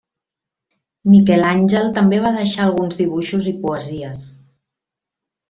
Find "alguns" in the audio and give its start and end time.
2.67-2.99